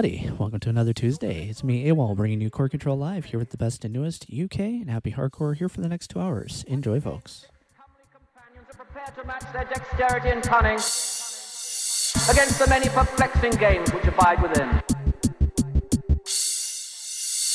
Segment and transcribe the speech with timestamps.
[0.00, 0.30] Howdy.
[0.38, 1.46] Welcome to another Tuesday.
[1.50, 4.58] It's me, AWal, bringing you Core Control Live here with the best and newest UK
[4.58, 6.64] and happy hardcore here for the next two hours.
[6.66, 7.44] Enjoy, folks.
[7.76, 14.06] Companions are prepared to match their dexterity and cunning against the many perplexing games which
[14.06, 14.82] abide within.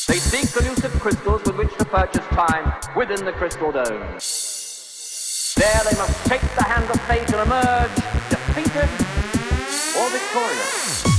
[0.07, 3.85] They seek elusive crystals with which to purchase time within the crystal dome.
[3.87, 7.95] There they must take the hand of fate and emerge
[8.29, 8.89] defeated
[9.97, 11.14] or victorious.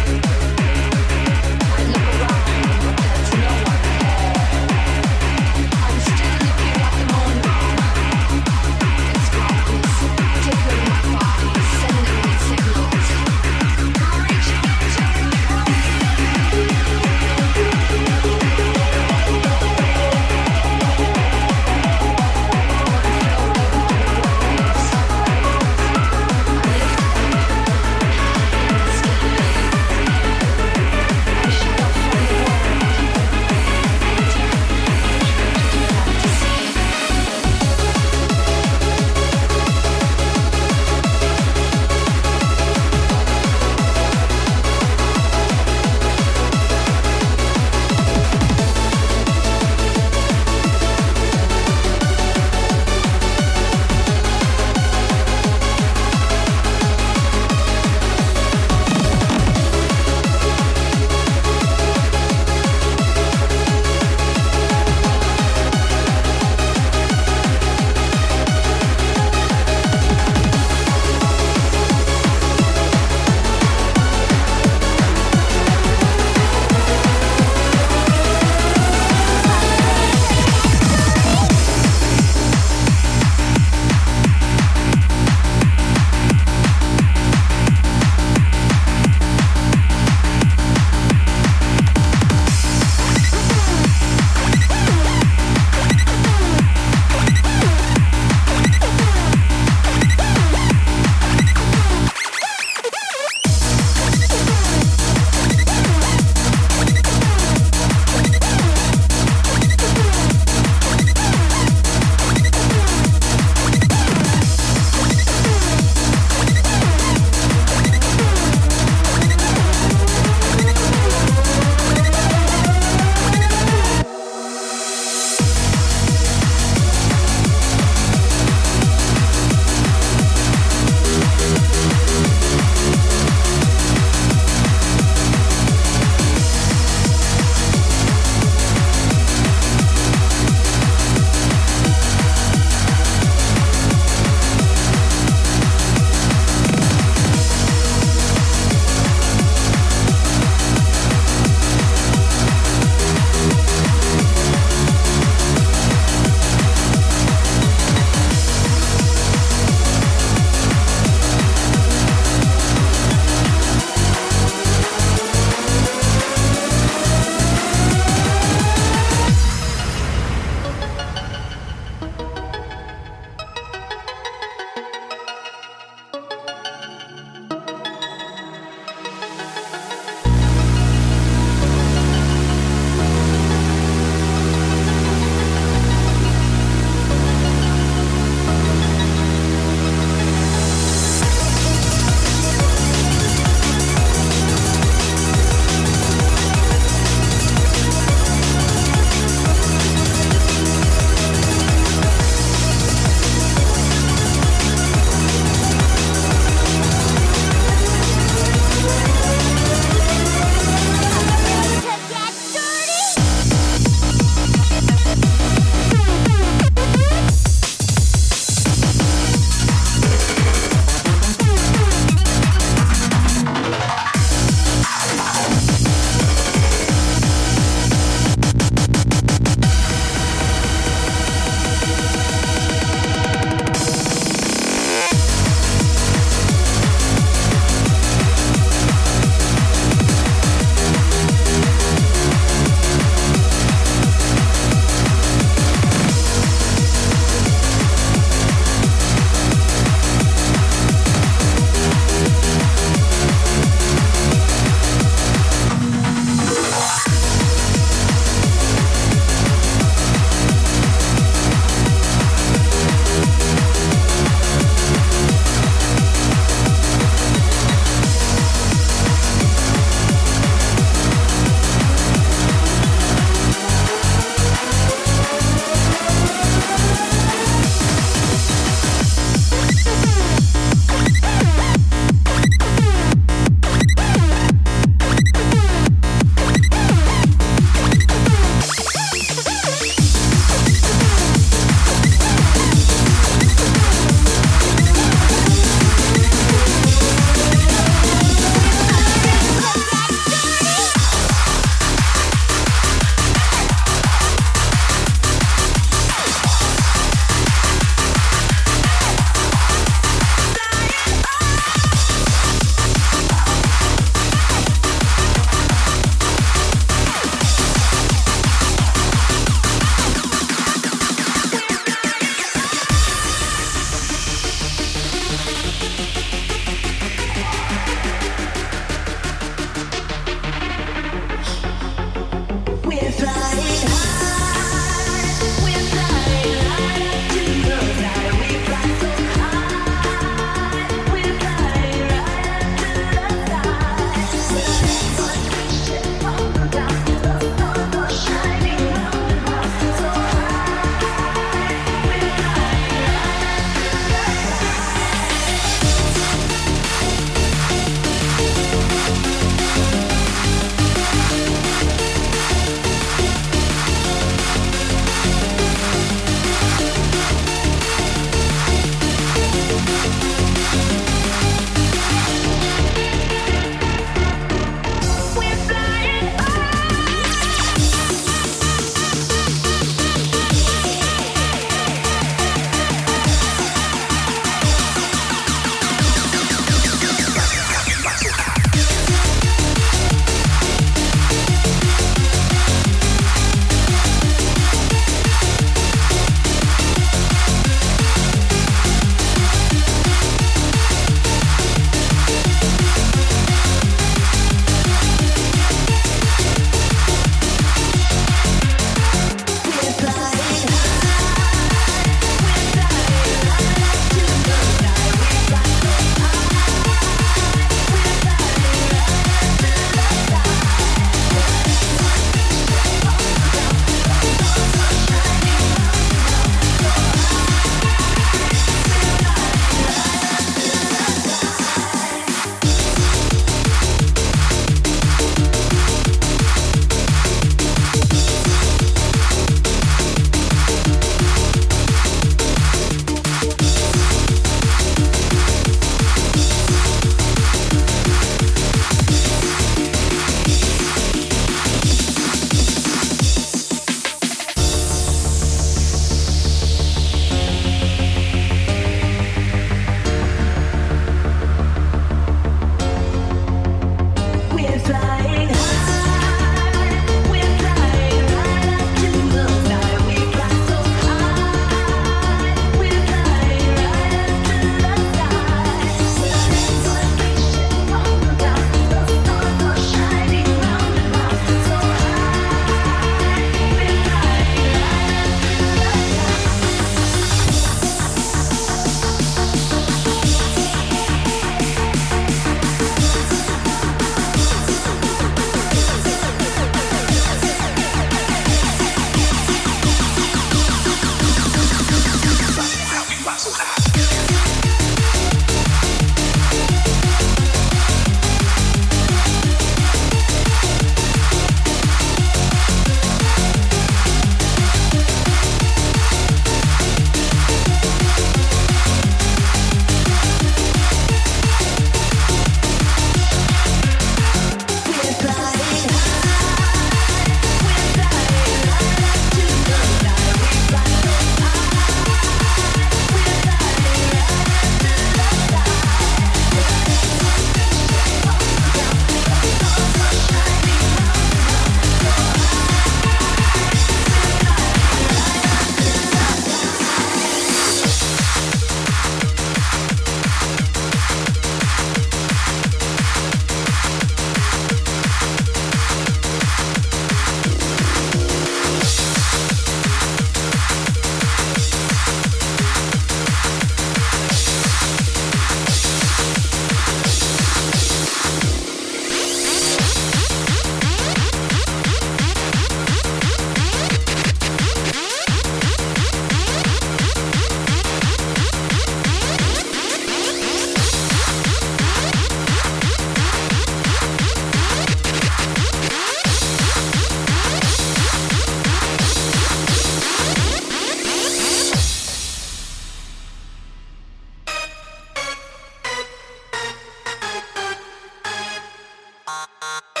[599.62, 600.00] Uh-uh.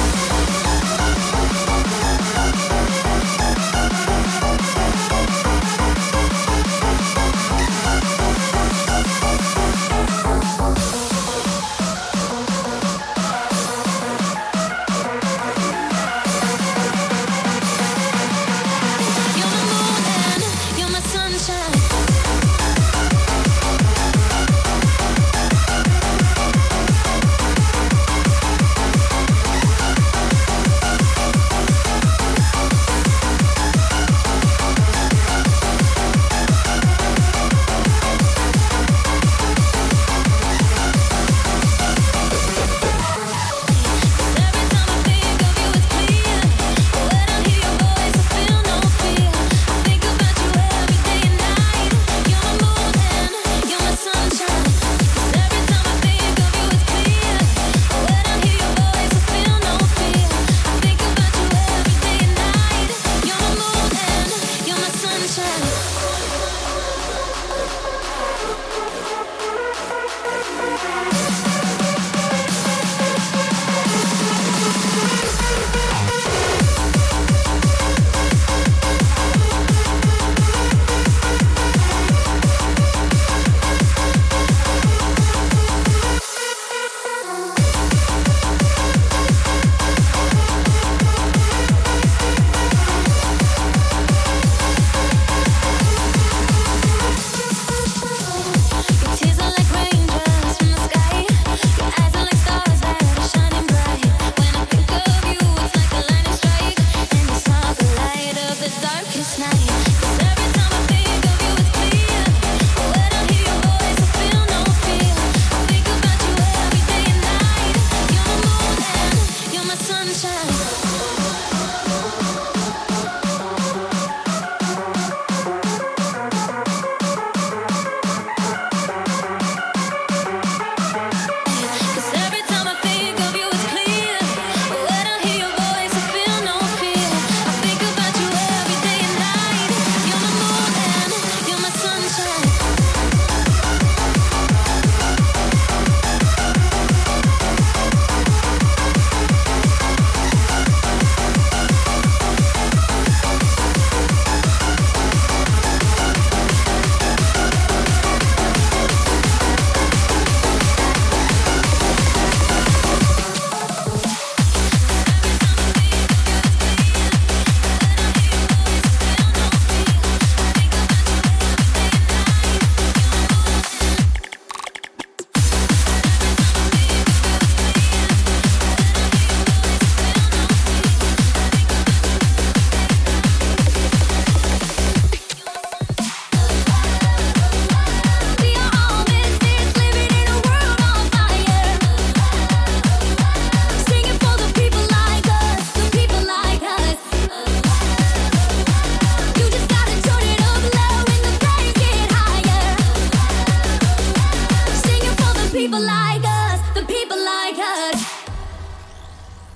[205.61, 208.01] people like us, the people like us.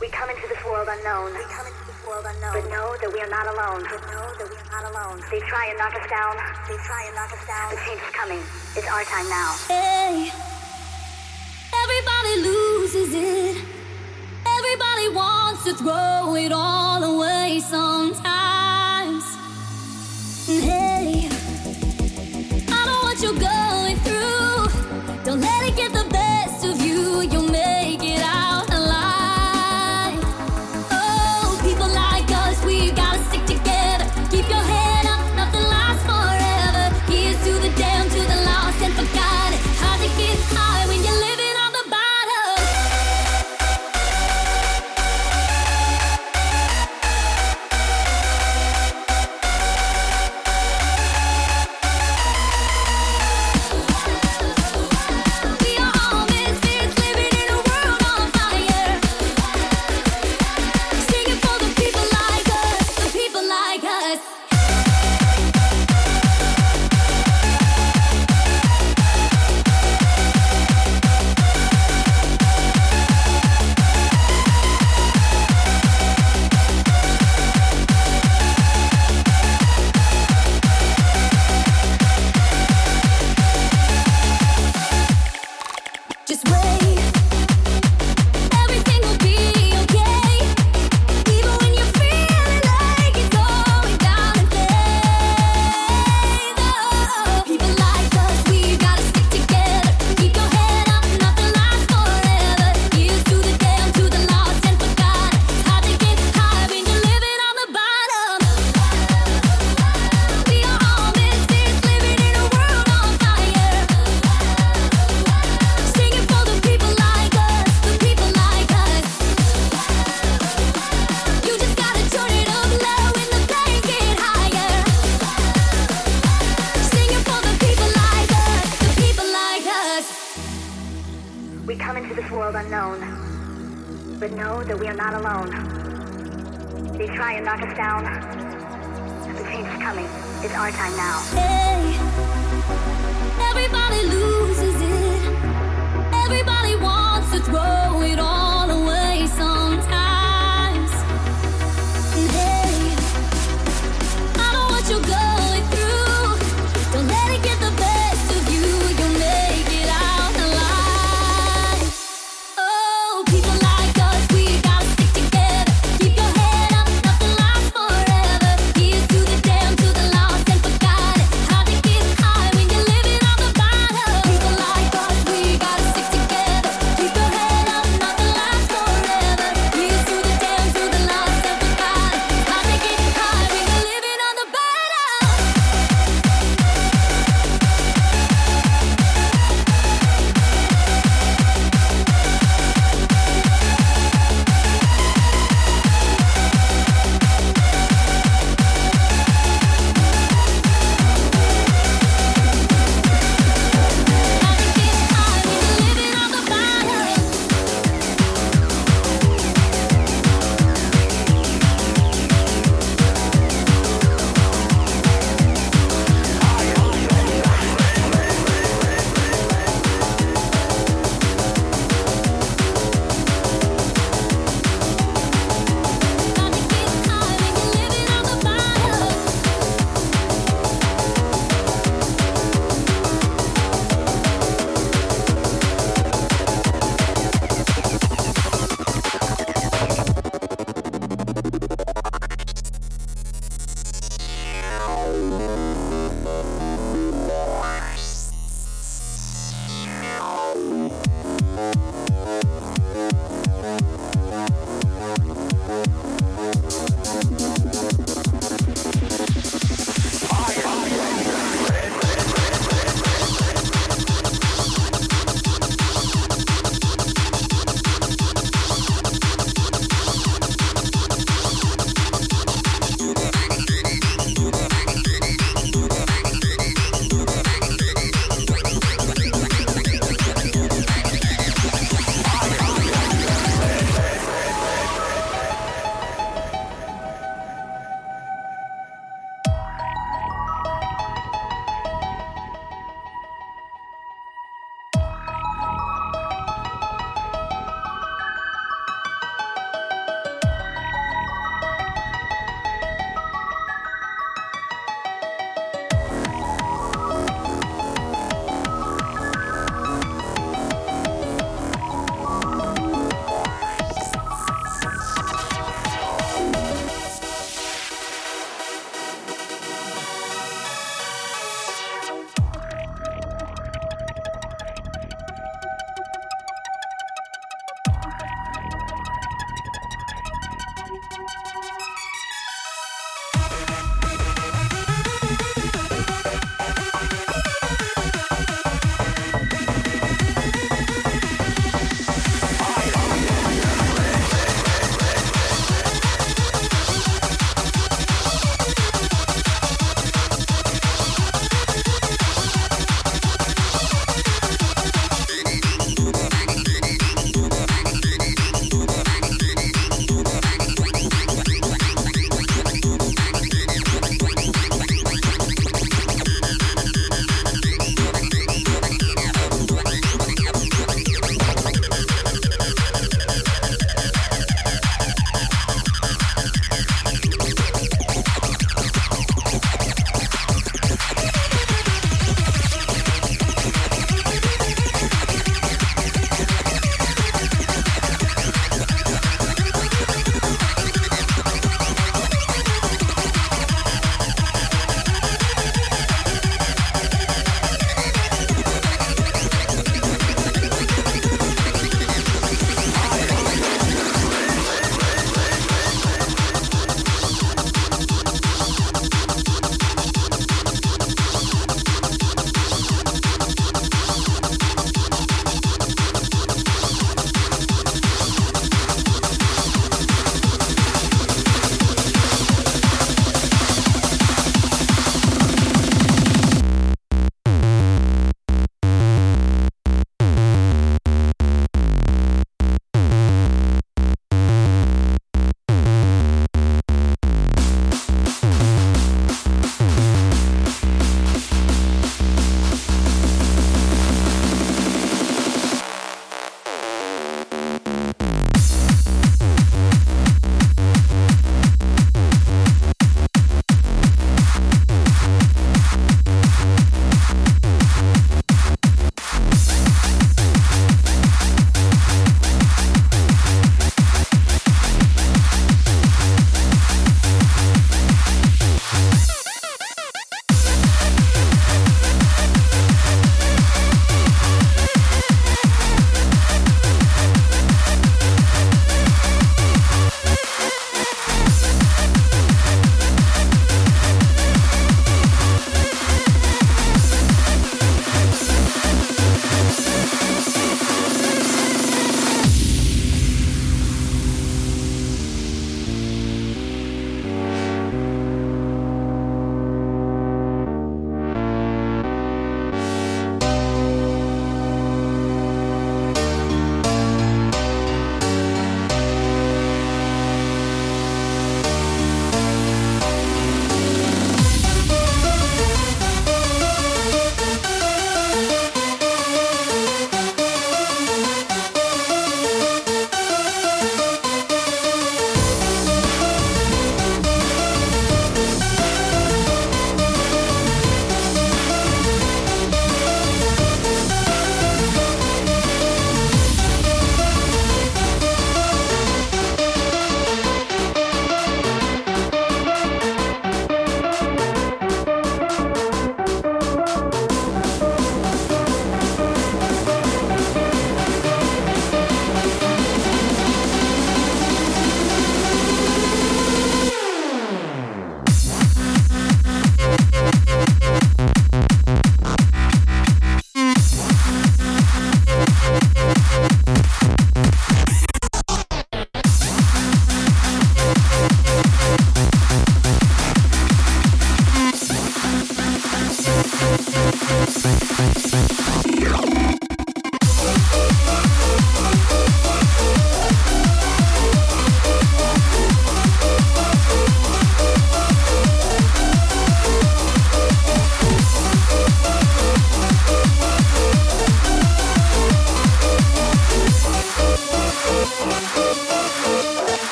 [0.00, 1.30] We come into this world unknown.
[1.30, 2.54] We come into this world unknown.
[2.58, 3.86] But know that we are not alone.
[3.86, 5.22] But know that we are not alone.
[5.30, 6.34] They try and knock us down.
[6.66, 7.70] They try and knock us down.
[7.70, 8.42] The change is coming.
[8.74, 9.54] It's our time now.
[9.70, 10.32] Hey,
[11.82, 13.64] everybody loses it.
[14.58, 18.81] Everybody wants to throw it all away sometimes.